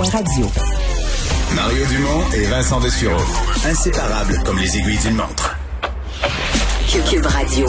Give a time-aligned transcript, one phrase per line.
[0.00, 0.46] cube.radio.
[1.54, 3.20] Mario Dumont et Vincent Dessureau.
[3.66, 5.56] Inséparables comme les aiguilles d'une montre.
[7.10, 7.66] Cube Radio.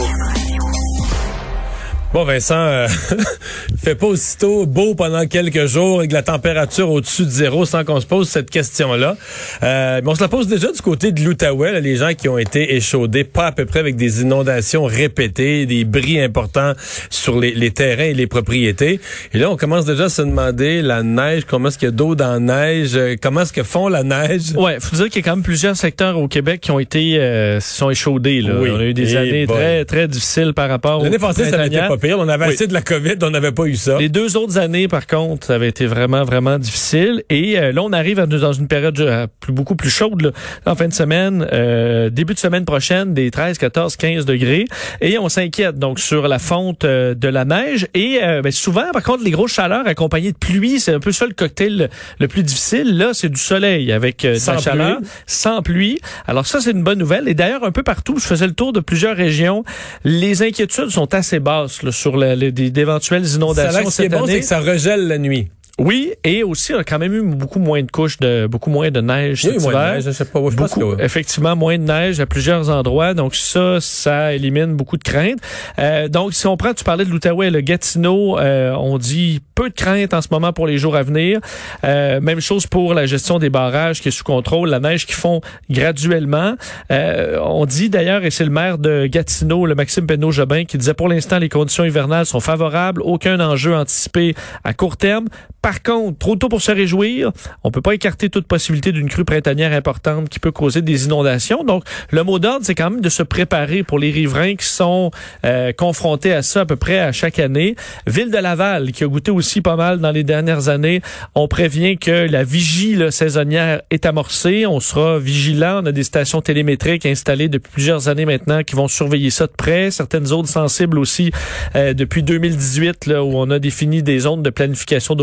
[2.13, 2.88] Bon, Vincent, euh,
[3.82, 8.02] fait pas aussitôt beau pendant quelques jours avec la température au-dessus de zéro sans qu'on
[8.02, 9.16] se pose cette question-là.
[9.64, 12.38] Euh, mais on se la pose déjà du côté de l'Outaouais, les gens qui ont
[12.38, 16.74] été échaudés, pas à peu près avec des inondations répétées, des bris importants
[17.10, 19.00] sur les, les terrains et les propriétés.
[19.34, 21.96] Et là, on commence déjà à se demander, la neige, comment est-ce qu'il y a
[21.96, 24.51] d'eau dans la neige, euh, comment est-ce que font la neige?
[24.57, 27.20] Ouais, faut dire qu'il y a quand même plusieurs secteurs au Québec qui ont été
[27.20, 28.42] euh, sont échaudés.
[28.42, 28.56] Là.
[28.59, 28.70] Oui.
[28.70, 31.01] On a eu des Eh années très très difficiles par rapport.
[31.01, 32.17] L'année au passée, ça n'était pas pire.
[32.19, 32.53] On avait Oui.
[32.53, 33.97] assez de la COVID, on n'avait pas eu ça.
[34.00, 37.23] Les deux autres années, par contre, ça avait été vraiment, vraiment difficile.
[37.30, 40.22] Et euh, là, on arrive à- dans une période euh, plus, beaucoup plus chaude.
[40.22, 40.31] Là.
[40.66, 44.66] En fin de semaine, euh, début de semaine prochaine, des 13, 14, 15 degrés.
[45.00, 47.88] Et on s'inquiète donc sur la fonte euh, de la neige.
[47.94, 51.11] Et euh, ben, souvent, par contre, les grosses chaleurs accompagnées de pluie, c'est un peu
[51.11, 51.89] ça le cocktail
[52.20, 52.97] le, plus difficile.
[52.97, 55.08] Là, c'est du soleil avec euh, de Sans la chaleur, pluie.
[55.28, 56.00] sans pluie.
[56.28, 57.28] Alors ça, c'est une bonne nouvelle.
[57.28, 59.64] Et d'ailleurs, un peu partout, je faisais le tour de plusieurs régions.
[60.04, 64.02] Les inquiétudes sont assez basses là, sur la- les- d'éventuelles Ça inondations l'air que ce
[64.02, 65.50] qui est bon, c'est que ça regèle la nuit.
[65.84, 68.92] Oui, et aussi on a quand même eu beaucoup moins de couches de beaucoup moins
[68.92, 69.94] de neige Oui, cet moins de hiver.
[69.96, 73.36] neige, je sais pas, je Beaucoup, que- effectivement moins de neige à plusieurs endroits, donc
[73.36, 75.40] ça, ça élimine beaucoup de craintes.
[75.80, 79.70] Euh, donc si on prend, tu parlais de l'Outaouais, le Gatineau, euh, on dit peu
[79.70, 81.40] de craintes en ce moment pour les jours à venir.
[81.84, 85.14] Euh, même chose pour la gestion des barrages qui est sous contrôle, la neige qui
[85.14, 86.56] fond graduellement.
[86.92, 90.94] Euh, on dit d'ailleurs, et c'est le maire de Gatineau, le Maxime Penneau-Jobin, qui disait
[90.94, 95.26] pour l'instant les conditions hivernales sont favorables, aucun enjeu anticipé à court terme.
[95.62, 97.31] Par contre, trop tôt pour se réjouir,
[97.64, 101.64] on peut pas écarter toute possibilité d'une crue printanière importante qui peut causer des inondations.
[101.64, 105.11] Donc, le mot d'ordre, c'est quand même de se préparer pour les riverains qui sont
[105.45, 107.75] euh, confrontés à ça à peu près à chaque année.
[108.08, 111.02] Ville de Laval, qui a goûté aussi pas mal dans les dernières années,
[111.36, 114.66] on prévient que la vigie là, saisonnière est amorcée.
[114.66, 115.81] On sera vigilant.
[115.83, 119.52] On a des stations télémétriques installées depuis plusieurs années maintenant qui vont surveiller ça de
[119.52, 119.92] près.
[119.92, 121.31] Certaines zones sensibles aussi
[121.76, 125.15] euh, depuis 2018, là, où on a défini des zones de planification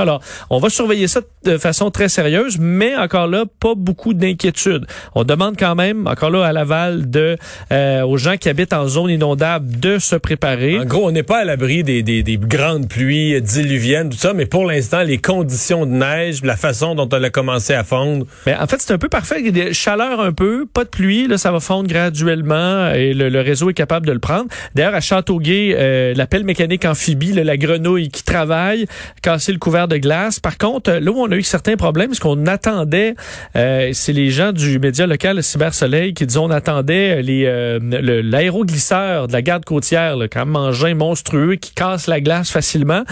[0.00, 4.86] Alors, on va surveiller ça de façon très sérieuse, mais encore là, pas beaucoup d'inquiétude.
[5.14, 7.36] On demande quand même, encore là, à Laval, de
[7.72, 10.78] euh, aux gens qui habitent en zone inondable de se préparer.
[10.78, 14.32] En gros, on n'est pas à l'abri des, des, des grandes pluies diluviennes, tout ça,
[14.32, 18.26] mais pour l'instant, les conditions de neige, la façon dont elle a commencé à fondre,
[18.46, 19.36] Mais en fait, c'est un peu parfait.
[19.40, 22.90] Il y a des chaleurs un peu, pas de pluie, là, ça va fondre graduellement
[22.92, 24.46] et le, le réseau est capable de le prendre.
[24.74, 28.86] D'ailleurs, à Châteauguay, euh, la pelle mécanique amphibie, là, la grenouille qui travaille,
[29.22, 30.40] casser le de glace.
[30.40, 33.14] Par contre, là où on a eu certains problèmes, ce qu'on attendait,
[33.56, 37.44] euh, c'est les gens du média local, le Cyber Soleil, qui disaient on attendait les
[37.46, 37.78] euh,
[38.22, 43.02] l'aéroglisseur de la garde côtière, là, quand même engin monstrueux qui casse la glace facilement,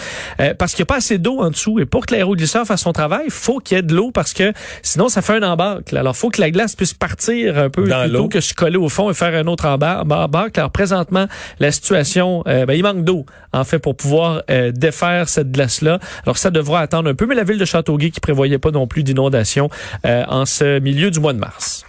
[0.41, 1.81] euh, parce qu'il n'y a pas assez d'eau en dessous.
[1.81, 4.53] Et pour que l'aéroglisseur fasse son travail, faut qu'il y ait de l'eau parce que
[4.83, 5.93] sinon ça fait un embarque.
[5.93, 8.89] Alors faut que la glace puisse partir un peu Dans plutôt que se coller au
[8.89, 10.59] fond et faire un autre embarque.
[10.59, 11.27] Alors présentement,
[11.59, 15.99] la situation, euh, ben, il manque d'eau en fait pour pouvoir euh, défaire cette glace-là.
[16.25, 18.86] Alors ça devra attendre un peu, mais la ville de Châteauguay qui prévoyait pas non
[18.86, 19.70] plus d'inondation
[20.06, 21.84] euh, en ce milieu du mois de mars.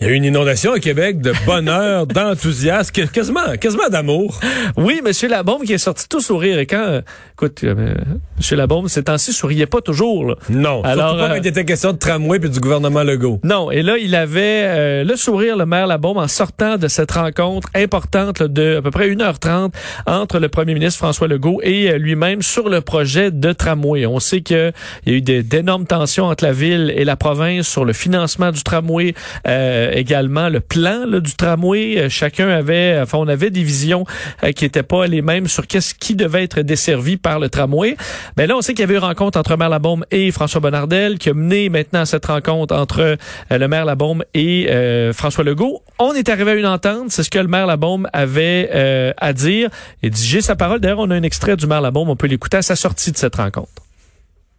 [0.00, 4.38] Il y a eu une inondation au Québec de bonheur, d'enthousiasme, quasiment, quasiment d'amour.
[4.76, 6.58] Oui, Monsieur Labombe qui est sorti tout sourire.
[6.58, 7.00] Et quand, euh,
[7.32, 7.94] écoute, euh,
[8.36, 10.26] Monsieur Labombe, ces temps-ci, souriait pas toujours.
[10.26, 10.34] Là.
[10.50, 13.40] Non, Alors, surtout pas euh, quand il était question de tramway puis du gouvernement Legault.
[13.42, 17.12] Non, et là, il avait euh, le sourire, le maire Labombe, en sortant de cette
[17.12, 19.72] rencontre importante là, de à peu près 1h30
[20.06, 24.04] entre le premier ministre François Legault et lui-même sur le projet de tramway.
[24.04, 24.72] On sait qu'il
[25.06, 28.62] y a eu d'énormes tensions entre la ville et la province sur le financement du
[28.62, 29.14] tramway,
[29.46, 31.98] euh, également le plan là, du tramway.
[31.98, 34.04] Euh, chacun avait, enfin, on avait des visions
[34.44, 37.96] euh, qui n'étaient pas les mêmes sur qu'est-ce qui devait être desservi par le tramway.
[38.36, 41.18] Mais là, on sait qu'il y avait une rencontre entre maire Labaume et François Bonnardel
[41.18, 43.16] qui a mené maintenant cette rencontre entre euh,
[43.50, 45.82] le maire Labaume et euh, François Legault.
[45.98, 49.32] On est arrivé à une entente, c'est ce que le maire Labaume avait euh, à
[49.32, 49.70] dire.
[50.02, 50.80] Et dit, j'ai sa parole.
[50.80, 53.16] D'ailleurs, on a un extrait du maire Labaume, on peut l'écouter à sa sortie de
[53.16, 53.82] cette rencontre.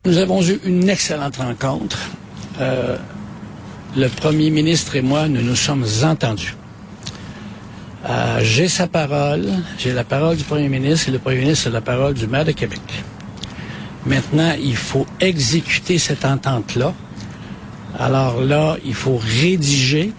[0.05, 1.97] Nous avons eu une excellente rencontre.
[2.59, 2.97] Euh,
[3.97, 6.55] le premier ministre et moi, nous nous sommes entendus.
[8.07, 9.47] Euh, j'ai sa parole,
[9.79, 12.45] j'ai la parole du premier ministre et le premier ministre a la parole du maire
[12.45, 12.81] de Québec.
[14.05, 16.93] Maintenant, il faut exécuter cette entente-là.
[17.97, 20.13] Alors là, il faut rédiger.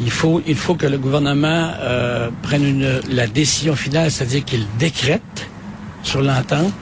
[0.00, 5.48] Il faut, il faut que le gouvernement euh, prenne la décision finale, c'est-à-dire qu'il décrète
[6.02, 6.72] sur l'entente.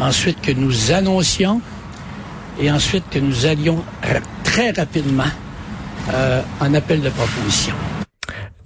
[0.00, 1.60] Ensuite, que nous annoncions
[2.60, 3.84] et ensuite que nous allions
[4.60, 5.24] très rapidement
[6.12, 7.74] euh, en appel de proposition.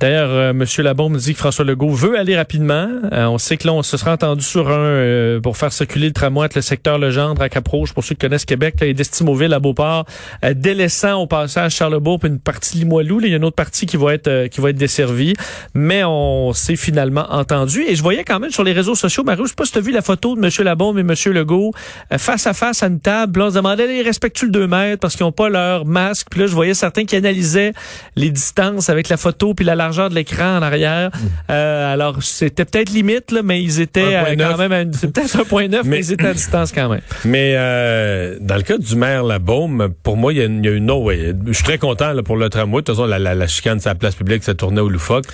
[0.01, 0.65] D'ailleurs, euh, M.
[0.79, 2.89] Labombe dit que François Legault veut aller rapidement.
[3.13, 6.09] Euh, on sait que là, on se sera entendu sur un euh, pour faire circuler
[6.09, 8.95] le tramway entre le secteur Legendre à Cap-Rouge, pour ceux qui connaissent Québec, là, et
[8.95, 10.05] d'Estimauville à Beauport,
[10.45, 13.19] euh, délaissant au passage Charlebourg puis une partie Limoilou.
[13.21, 15.35] Là, il y a une autre partie qui va être euh, qui va être desservie.
[15.75, 17.83] Mais on s'est finalement entendu.
[17.83, 19.79] Et je voyais quand même sur les réseaux sociaux, Mario, je sais pas si tu
[19.79, 20.51] as vu la photo de M.
[20.65, 21.15] Labombe et M.
[21.33, 21.73] Legault
[22.19, 23.41] face à face à une table.
[23.41, 26.29] Là, on se demandait, ils respectent-tu le 2 mètres parce qu'ils n'ont pas leur masque?
[26.31, 27.73] Puis là, je voyais certains qui analysaient
[28.17, 31.11] les distances avec la photo puis la largeur de l'écran en arrière.
[31.51, 34.51] Euh, alors, c'était peut-être limite, là, mais ils étaient euh, 1.9.
[34.53, 36.73] quand même à une- c'est peut-être un point neuf, mais, Mais- ils étaient à distance
[36.73, 37.01] quand même.
[37.25, 40.91] Mais euh, dans le cas du maire Labaume, pour moi, il y a une, une
[40.91, 42.83] ouais, Je suis très content là, pour le tramway.
[42.83, 45.25] De toute façon, la, la, la chicane sur la place publique, ça tournait au loufoque.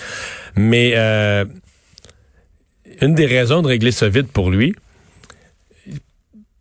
[0.57, 1.45] Mais euh,
[3.01, 4.75] une des raisons de régler ça vite pour lui,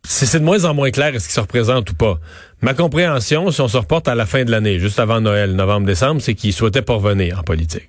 [0.02, 2.18] c'est de moins en moins clair est-ce qu'il se représente ou pas?
[2.62, 6.20] Ma compréhension, si on se reporte à la fin de l'année, juste avant Noël, novembre-décembre,
[6.20, 7.88] c'est qu'il souhaitait pas revenir en politique.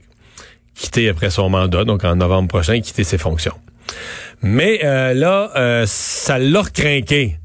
[0.76, 3.56] Quitter après son mandat, donc en novembre prochain, quitter ses fonctions.
[4.42, 7.38] Mais euh, là, euh, ça l'a recrinqué.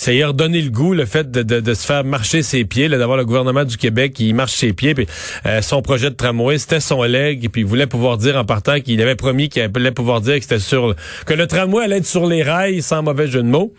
[0.00, 3.18] Ça y a redonné le goût, le fait de, se faire marcher ses pieds, d'avoir
[3.18, 4.94] le gouvernement du Québec qui marche ses pieds.
[4.94, 5.06] Puis,
[5.44, 7.50] euh, son projet de tramway, c'était son leg.
[7.50, 10.40] Puis, il voulait pouvoir dire en partant qu'il avait promis qu'il allait pouvoir dire que
[10.40, 13.74] c'était sur que le tramway allait être sur les rails, sans mauvais jeu de mots.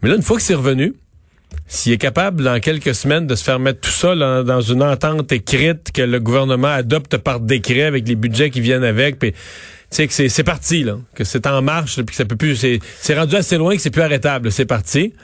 [0.00, 0.94] Mais là, une fois que c'est revenu,
[1.70, 4.82] s'il est capable, dans quelques semaines, de se faire mettre tout ça là, dans une
[4.82, 9.30] entente écrite que le gouvernement adopte par décret avec les budgets qui viennent avec, puis
[9.32, 9.38] tu
[9.90, 12.56] sais que c'est c'est parti là, que c'est en marche, puis que ça peut plus,
[12.56, 15.14] c'est c'est rendu assez loin que c'est plus arrêtable, c'est parti.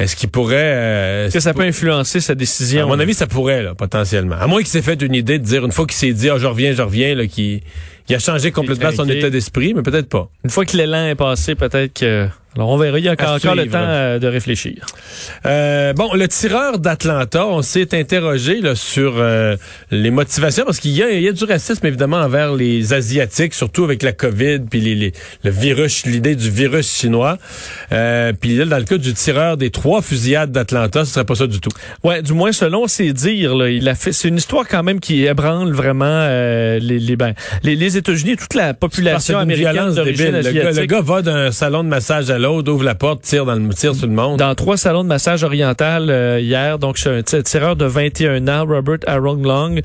[0.00, 2.86] Est-ce qu'il pourrait euh, Est-ce que ça peut influencer sa à décision?
[2.86, 4.36] mon avis, ça pourrait, là, potentiellement.
[4.36, 6.38] À moins qu'il s'est fait une idée de dire, une fois qu'il s'est dit, ah,
[6.38, 7.62] je reviens, je reviens, là, qu'il
[8.08, 10.30] il a changé complètement son état d'esprit, mais peut-être pas.
[10.44, 12.28] Une fois que l'élan est passé, peut-être que...
[12.58, 12.98] Alors, on verra.
[12.98, 14.84] Il y a encore, encore le temps euh, de réfléchir.
[15.46, 19.56] Euh, bon, le tireur d'Atlanta, on s'est interrogé là, sur euh,
[19.92, 24.02] les motivations parce qu'il y y a du racisme évidemment envers les Asiatiques, surtout avec
[24.02, 25.12] la COVID puis les, les-
[25.44, 27.38] le virus, l'idée du virus chinois.
[27.92, 31.36] Euh, puis là, dans le cas du tireur des trois fusillades d'Atlanta, ce serait pas
[31.36, 31.70] ça du tout.
[32.02, 34.12] Ouais, du moins selon ses dires, là, il a fait.
[34.12, 38.36] C'est une histoire quand même qui ébranle vraiment euh, les, les, ben, les, les États-Unis
[38.36, 40.36] toute la population américaine violence d'origine débile.
[40.38, 40.80] Le gars, asiatique.
[40.80, 43.74] le gars va d'un salon de massage à l'autre, ouvre la porte, tire dans le
[43.74, 44.38] tire sur le monde.
[44.38, 46.78] dans trois salons de massage oriental euh, hier.
[46.78, 49.76] Donc, c'est un tireur de 21 ans, Robert Aaron Long,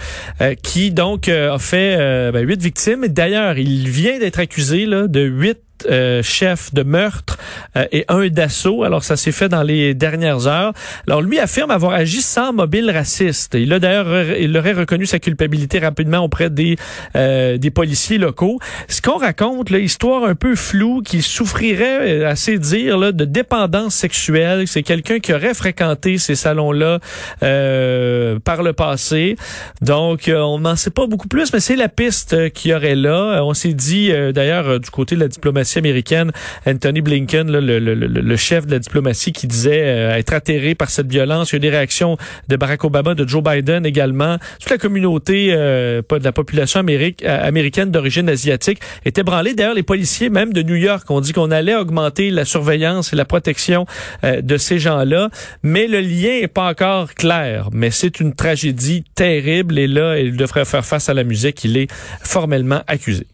[0.42, 3.08] euh, qui donc euh, a fait euh, ben, huit victimes.
[3.08, 7.38] D'ailleurs, il vient d'être accusé là, de huit euh, chefs de meurtre
[7.76, 8.84] euh, et un d'assaut.
[8.84, 10.74] Alors, ça s'est fait dans les dernières heures.
[11.08, 13.56] Alors, lui affirme avoir agi sans mobile raciste.
[13.56, 16.78] Il a d'ailleurs, il aurait reconnu sa culpabilité rapidement auprès des
[17.16, 18.60] euh, des policiers locaux.
[18.88, 23.12] Ce qu'on raconte, là, histoire un peu floue, qui souffrirait, euh, à ses dires, là,
[23.12, 24.68] de dépendance sexuelle.
[24.68, 27.00] C'est quelqu'un qui aurait fréquenté ces salons-là
[27.42, 29.36] euh, par le passé.
[29.82, 32.96] Donc, euh, on n'en sait pas beaucoup plus, mais c'est la piste qu'il y aurait
[32.96, 33.44] là.
[33.44, 36.32] On s'est dit, d'ailleurs, du côté de la diplomatie américaine,
[36.66, 41.52] Anthony Blinken, le, chef de la diplomatie, qui disait euh, être atterré par cette violence.
[41.52, 42.18] Il y a eu des réactions
[42.48, 44.38] de Barack Obama, de Joe Biden également.
[44.60, 49.54] Toute la communauté, euh, de la population euh, américaine d'origine asiatique était branlée.
[49.54, 53.16] D'ailleurs, les policiers, même de New York, ont dit qu'on allait augmenter la surveillance et
[53.16, 53.86] la protection
[54.24, 55.30] de ces gens-là.
[55.64, 57.70] Mais le lien est pas encore clair.
[57.72, 59.78] Mais c'est une tragédie terrible.
[59.80, 61.64] Et là, il devrait faire face à la musique.
[61.64, 61.92] Il est
[62.22, 63.26] formellement accusé.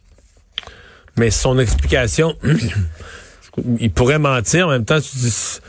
[1.20, 2.36] Mais son explication,
[3.80, 4.68] il pourrait mentir.
[4.68, 5.60] En même temps, tu dis,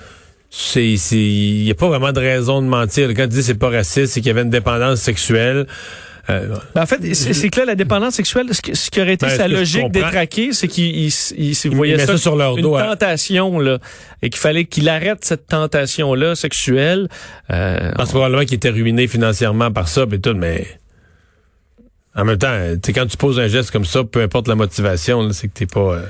[0.51, 0.85] c'est,
[1.17, 3.09] il n'y a pas vraiment de raison de mentir.
[3.11, 5.67] Quand tu dis c'est pas raciste, c'est qu'il y avait une dépendance sexuelle.
[6.29, 9.15] Euh, Ben, en fait, c'est que là, la dépendance sexuelle, ce, que- ce qui aurait
[9.15, 12.57] été Ben, sa logique détraquée, c'est qu'il il, il- il voyait ça, ça sur leur
[12.57, 13.79] une dos, tentation, là,
[14.23, 17.09] et qu'il fallait qu'il arrête cette tentation-là sexuelle.
[17.51, 20.67] Euh, je pense probablement qu'il était ruiné financièrement par ça, et tout, mais
[22.15, 22.55] en même temps,
[22.95, 25.95] quand tu poses un geste comme ça, peu importe la motivation, c'est que t'es pas.
[25.95, 26.07] euh,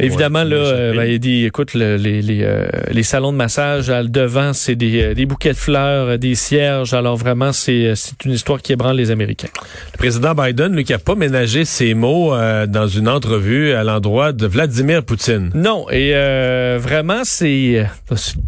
[0.00, 3.36] Évidemment, Ouais, là, euh, ben, il dit, écoute, le- les, les, euh, les salons de
[3.36, 6.94] massage à le devant, c'est des, euh, des bouquets de fleurs, euh, des cierges.
[6.94, 9.48] Alors vraiment, c'est c'est une histoire qui ébranle les Américains.
[9.92, 13.84] Le président Biden, lui, qui a pas ménagé ses mots euh, dans une entrevue à
[13.84, 15.50] l'endroit de Vladimir Poutine.
[15.54, 17.86] Non, et euh, vraiment, c'est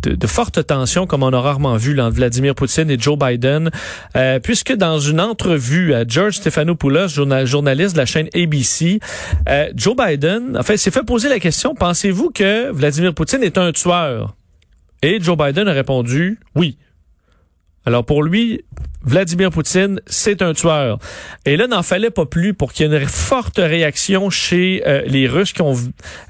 [0.02, 3.16] de, de fortes tensions, comme on a rarement vu là, entre Vladimir Poutine et Joe
[3.16, 3.70] Biden,
[4.16, 8.98] euh, puisque dans une entrevue à George Stephanopoulos, journa- journaliste de la chaîne ABC,
[9.48, 13.58] euh, Joe Biden, en fait, s'est fait poser la question, pensez-vous que Vladimir Poutine est
[13.58, 14.36] un tueur?
[15.02, 16.78] Et Joe Biden a répondu oui.
[17.84, 18.64] Alors pour lui,
[19.06, 20.98] Vladimir Poutine, c'est un tueur.
[21.44, 25.02] Et là, n'en fallait pas plus pour qu'il y ait une forte réaction chez euh,
[25.06, 25.74] les Russes qui ont,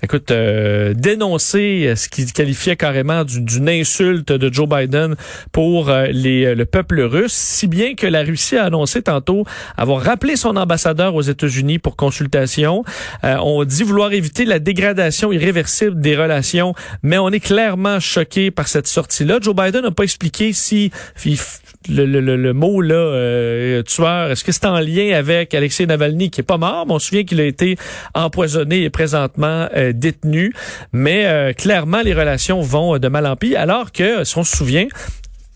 [0.03, 5.17] écoute, euh, dénoncé ce qu'ils qualifiaient carrément d'une insulte de Joe Biden
[5.53, 9.45] pour euh, le peuple russe, si bien que la Russie a annoncé tantôt
[9.79, 12.85] avoir rappelé son ambassadeur aux États-Unis pour consultation.
[13.23, 18.69] on dit vouloir éviter la dégradation irréversible des relations, mais on est clairement choqué par
[18.69, 19.39] cette sortie-là.
[19.41, 20.91] Joe Biden n'a pas expliqué si
[21.89, 26.31] le, le, le, mot là euh, tueur, est-ce que c'est en lien avec Alexei Navalny
[26.31, 27.77] qui est pas mort, mais on se souvient qu'il a été
[28.15, 30.53] empoisonné et présentement euh, détenu.
[30.93, 34.57] Mais euh, clairement, les relations vont de mal en pis, alors que, si on se
[34.57, 34.87] souvient,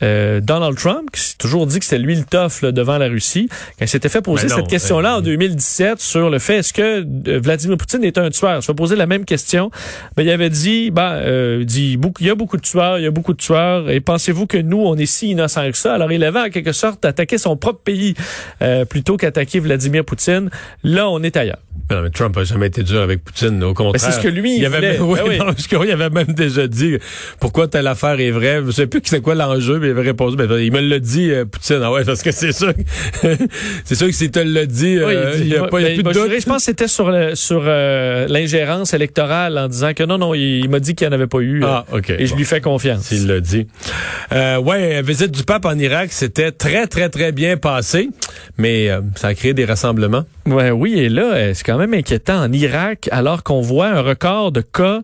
[0.03, 3.49] euh, Donald Trump, qui s'est toujours dit que c'était lui le tough devant la Russie,
[3.79, 7.41] quand il s'était fait poser cette question-là en 2017 sur le fait est-ce que euh,
[7.43, 9.71] Vladimir Poutine est un tueur, je vais poser la même question,
[10.17, 13.07] mais il avait dit, ben, euh, dit, il y a beaucoup de tueurs, il y
[13.07, 15.95] a beaucoup de tueurs, et pensez-vous que nous, on est si innocents que ça?
[15.95, 18.15] Alors il avait en quelque sorte attaqué son propre pays
[18.89, 20.51] plutôt qu'attaquer Vladimir Poutine.
[20.83, 21.59] Là, on est ailleurs.
[21.91, 24.01] Non, mais Trump a jamais été dur avec Poutine, au contraire.
[24.01, 26.99] c'est ce que lui, il, avait même, oui, ben il avait même déjà dit
[27.41, 28.63] pourquoi telle affaire est vraie.
[28.65, 30.37] Je sais plus c'est quoi l'enjeu, mais il avait répondu.
[30.37, 31.81] Ben, il me l'a dit, euh, Poutine.
[31.83, 32.73] Ah ouais, parce que c'est sûr,
[33.85, 36.13] c'est sûr que s'il te l'a dit, euh, il, y a, pas, a plus de
[36.13, 36.31] doute.
[36.39, 40.69] Je pense que c'était sur sur euh, l'ingérence électorale en disant que non, non, il,
[40.69, 41.63] m'a dit qu'il n'y en avait pas eu.
[41.65, 42.11] Ah, ok.
[42.11, 43.11] Et je lui fais confiance.
[43.11, 43.67] Il l'a dit.
[44.31, 48.09] Ouais, visite du pape en Irak, c'était très, très, très bien passé,
[48.59, 50.25] mais ça a créé des rassemblements.
[50.47, 54.53] Ouais, oui, et là, c'est quand même inquiétant en Irak, alors qu'on voit un record
[54.53, 55.01] de cas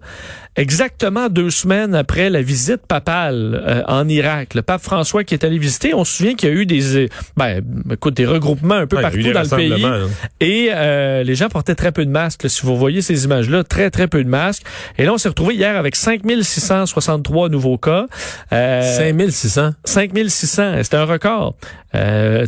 [0.56, 4.54] exactement deux semaines après la visite papale euh, en Irak.
[4.54, 6.96] Le pape François qui est allé visiter, on se souvient qu'il y a eu des,
[6.96, 9.84] euh, ben, écoute, des regroupements un peu partout dans le pays.
[9.84, 10.08] Hein.
[10.40, 12.48] Et euh, les gens portaient très peu de masques.
[12.48, 14.62] Si vous voyez ces images-là, très, très peu de masques.
[14.98, 18.06] Et là, on s'est retrouvé hier avec 5663 nouveaux cas.
[18.52, 19.72] Euh, 5600?
[19.84, 21.54] 5600, c'était un record.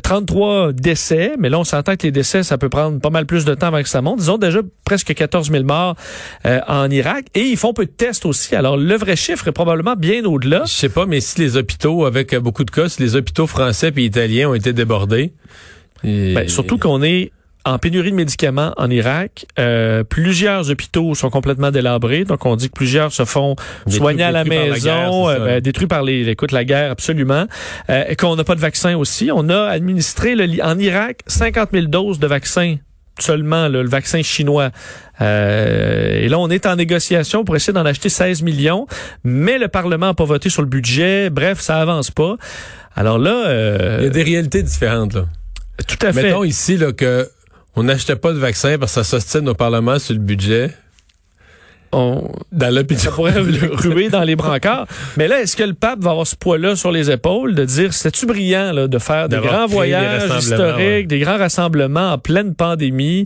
[0.02, 3.46] 33 décès, mais là, on s'entend que les décès, ça peut prendre pas mal plus
[3.46, 4.18] de temps avant que ça monte.
[4.18, 5.96] Disons déjà presque 14 000 morts
[6.44, 7.26] en Irak.
[7.34, 8.56] Et ils font peu de tests aussi.
[8.56, 10.62] Alors, le vrai chiffre est probablement bien au-delà.
[10.66, 13.92] Je sais pas, mais si les hôpitaux, avec beaucoup de cas, si les hôpitaux français
[13.94, 15.32] et italiens ont été débordés.
[16.04, 17.32] Ben, surtout qu'on est
[17.64, 19.46] en pénurie de médicaments en Irak.
[19.58, 22.24] Euh, plusieurs hôpitaux sont complètement délabrés.
[22.24, 23.56] Donc, on dit que plusieurs se font
[23.88, 27.46] soigner à la maison, euh, ben, détruits par les, écoute, la guerre, absolument.
[27.90, 29.30] Euh, qu'on n'a pas de vaccin aussi.
[29.32, 32.76] On a administré le, en Irak 50 000 doses de vaccins
[33.22, 34.70] seulement le vaccin chinois.
[35.20, 38.86] Euh, et là, on est en négociation pour essayer d'en acheter 16 millions,
[39.24, 41.30] mais le Parlement n'a pas voté sur le budget.
[41.30, 42.36] Bref, ça avance pas.
[42.94, 43.46] Alors là...
[43.46, 45.14] Euh, Il y a des réalités différentes.
[45.14, 45.26] Là.
[45.86, 46.24] Tout à fait.
[46.24, 47.28] Mettons ici là, que
[47.76, 50.72] on n'achetait pas de vaccin parce que ça s'ostine au Parlement sur le budget
[51.92, 52.68] on, dans.
[52.96, 53.32] Ça pourrait
[53.72, 54.86] ruer dans les brancards.
[55.16, 57.92] Mais là, est-ce que le pape va avoir ce poids-là sur les épaules de dire,
[57.92, 63.24] c'est-tu brillant là, de faire des grands voyages historiques, des grands rassemblements en pleine pandémie?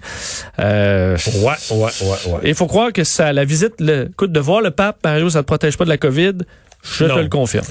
[0.59, 2.40] Euh, ouais, ouais, ouais, ouais.
[2.45, 5.38] Il faut croire que ça, la visite, le, écoute, de voir le pape, Mario, ça
[5.38, 6.35] ne te protège pas de la COVID.
[6.83, 7.64] Je te le confirme.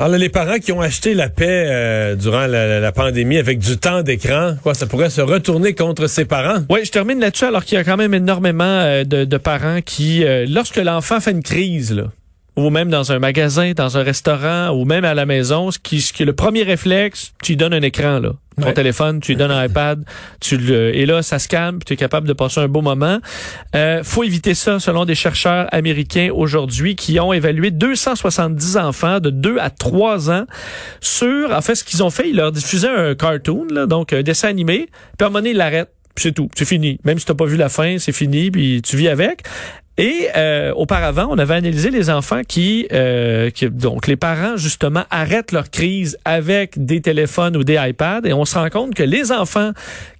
[0.00, 3.76] Alors là, les parents qui ont acheté la paix euh, durant la, pandémie avec du
[3.76, 6.64] temps d'écran, quoi, ça pourrait se retourner contre ses parents?
[6.68, 10.24] Oui, je termine là-dessus alors qu'il y a quand même énormément euh, de, parents qui,
[10.24, 12.10] euh, lorsque l'enfant fait une crise, là,
[12.56, 16.00] ou même dans un magasin, dans un restaurant, ou même à la maison, ce qui,
[16.00, 18.32] ce qui est le premier réflexe, tu lui donnes un écran, là.
[18.62, 20.04] Ton téléphone, tu lui donnes un iPad,
[20.40, 23.18] tu le, et là, ça se calme, tu es capable de passer un beau moment.
[23.74, 29.30] Euh, faut éviter ça, selon des chercheurs américains aujourd'hui, qui ont évalué 270 enfants de
[29.30, 30.44] 2 à 3 ans
[31.00, 34.22] sur, en fait, ce qu'ils ont fait, ils leur diffusaient un cartoon, là, donc un
[34.22, 37.00] dessin animé, puis à un moment donné, ils l'arrêtent c'est tout, c'est fini.
[37.04, 39.42] Même si t'as pas vu la fin, c'est fini, puis tu vis avec.
[39.96, 45.04] Et euh, auparavant, on avait analysé les enfants qui, euh, qui, donc les parents justement
[45.10, 49.04] arrêtent leur crise avec des téléphones ou des iPads, et on se rend compte que
[49.04, 49.70] les enfants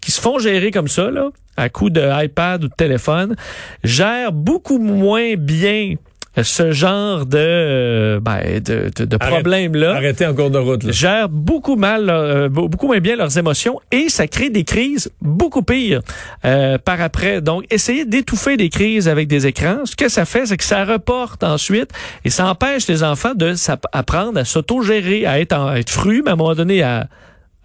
[0.00, 3.34] qui se font gérer comme ça, là, à coup de ou de téléphone,
[3.82, 5.94] gèrent beaucoup moins bien
[6.42, 10.82] ce genre de euh, ben, de, de, de problèmes là arrêter en cours de route
[10.82, 10.92] là.
[10.92, 15.62] gèrent beaucoup mal euh, beaucoup moins bien leurs émotions et ça crée des crises beaucoup
[15.62, 16.00] pires
[16.44, 20.46] euh, par après donc essayer d'étouffer des crises avec des écrans ce que ça fait
[20.46, 21.90] c'est que ça reporte ensuite
[22.24, 23.54] et ça empêche les enfants de
[23.92, 27.06] apprendre à s'autogérer à être à être fru mais à un moment donné à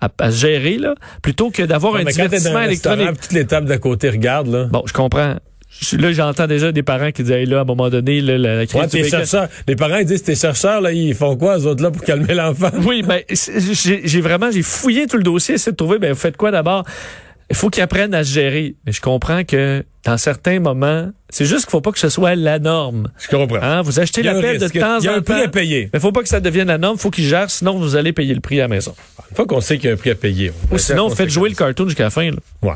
[0.02, 3.20] à, gérer là, plutôt que d'avoir un divertissement électronique.
[3.22, 4.64] Toutes les tables d'à côté regardent là.
[4.72, 5.36] Bon, je comprends
[5.94, 8.94] là, j'entends déjà des parents qui disent, là, à un moment donné, là, la, crise
[8.94, 11.92] ouais, chercheurs, Les parents, ils disent, tes chercheurs, là, ils font quoi, eux autres, là,
[11.92, 12.72] pour calmer l'enfant?
[12.86, 16.38] Oui, ben, j'ai vraiment, j'ai fouillé tout le dossier, essayé de trouver, ben, vous faites
[16.38, 16.86] quoi d'abord?
[17.52, 18.76] Il faut qu'ils apprennent à se gérer.
[18.86, 22.36] Mais je comprends que dans certains moments, c'est juste qu'il faut pas que ce soit
[22.36, 23.08] la norme.
[23.18, 23.60] Je comprends.
[23.62, 23.82] Hein?
[23.82, 24.80] Vous achetez la pelle de risque.
[24.80, 25.46] temps Il y a en un prix temps.
[25.46, 25.90] à payer.
[25.92, 28.36] Mais faut pas que ça devienne la norme, faut qu'il gère, sinon vous allez payer
[28.36, 28.94] le prix à la maison.
[29.32, 30.52] Une fois qu'on sait qu'il y a un prix à payer.
[30.72, 32.30] Ou sinon, faites jouer le cartoon jusqu'à la fin.
[32.30, 32.38] là.
[32.62, 32.76] Ouais.